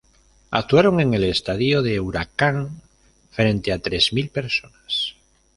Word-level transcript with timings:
Actuaron 0.49 0.99
en 0.99 1.13
el 1.13 1.23
estadio 1.25 1.83
de 1.83 1.99
Huracán 1.99 2.81
frente 3.29 3.71
a 3.71 3.77
tres 3.77 4.13
mil 4.13 4.29
personas. 4.29 5.13